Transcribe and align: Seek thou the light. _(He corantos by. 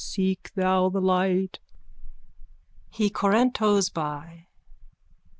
Seek 0.03 0.51
thou 0.55 0.89
the 0.89 0.99
light. 0.99 1.59
_(He 2.91 3.11
corantos 3.11 3.93
by. 3.93 4.47